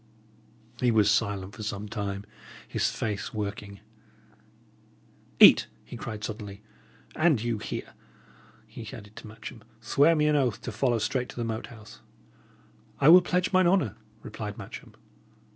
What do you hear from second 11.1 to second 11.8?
to the Moat